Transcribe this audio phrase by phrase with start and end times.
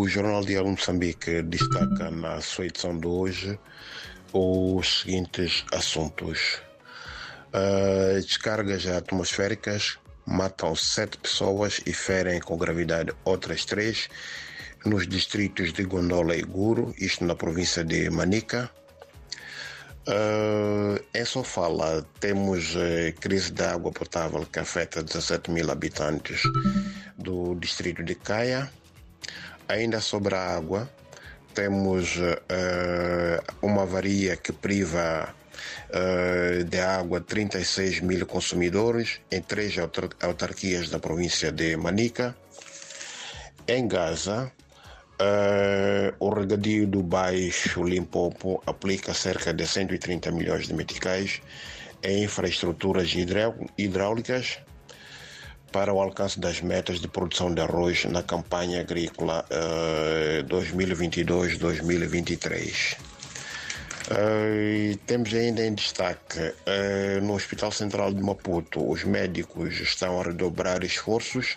[0.00, 3.58] O Jornal Diário Moçambique destaca na sua edição de hoje
[4.32, 6.62] os seguintes assuntos.
[7.48, 14.08] Uh, descargas atmosféricas matam sete pessoas e ferem com gravidade outras três
[14.86, 18.70] nos distritos de Gondola e Guro, isto na província de Manica.
[20.08, 26.40] Uh, em Sofala temos uh, crise de água potável que afeta 17 mil habitantes
[27.18, 28.72] do distrito de Caia.
[29.70, 30.90] Ainda sobre a água,
[31.54, 35.32] temos uh, uma avaria que priva
[35.90, 42.34] uh, de água 36 mil consumidores em três autarquias da província de Manica.
[43.68, 44.50] Em Gaza,
[45.20, 51.40] uh, o regadio do Baixo Limpopo aplica cerca de 130 milhões de meticais
[52.02, 53.14] em infraestruturas
[53.78, 54.58] hidráulicas
[55.72, 63.10] para o alcance das metas de produção de arroz na campanha agrícola uh, 2022-2023.
[64.10, 70.24] Uh, temos ainda em destaque uh, no Hospital Central de Maputo, os médicos estão a
[70.24, 71.56] redobrar esforços,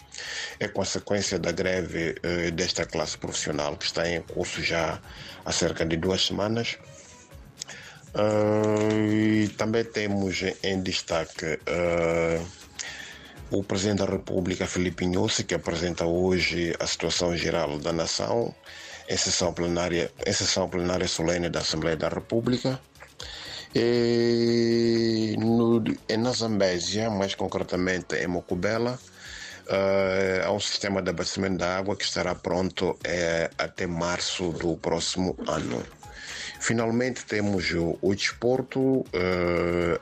[0.59, 5.01] é consequência da greve uh, desta classe profissional que está em curso já
[5.43, 6.77] há cerca de duas semanas.
[9.11, 11.57] e também temos em destaque
[13.59, 18.53] o Presidente da República, Felipe Nussi, que apresenta hoje a situação geral da nação
[19.07, 22.79] em sessão plenária, em sessão plenária solene da Assembleia da República.
[23.75, 25.83] E no,
[26.17, 28.99] na Zambésia, mais concretamente em Mocubela,
[29.67, 32.97] uh, há um sistema de abastecimento da água que estará pronto uh,
[33.57, 35.83] até março do próximo ano.
[36.63, 39.05] Finalmente temos o, o desporto, uh,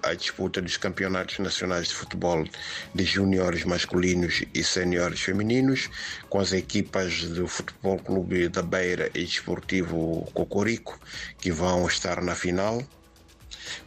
[0.03, 2.45] a disputa dos campeonatos nacionais de futebol
[2.93, 5.89] de juniores masculinos e seniores femininos,
[6.29, 10.99] com as equipas do Futebol Clube da Beira e Desportivo Cocorico,
[11.39, 12.83] que vão estar na final.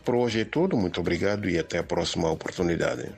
[0.04, 3.08] Por hoje é tudo, muito obrigado e até a próxima oportunidade.